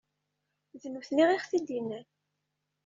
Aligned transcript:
D 0.81 0.83
nutni 0.93 1.25
i 1.29 1.33
aɣ-t-id-innan. 1.35 2.07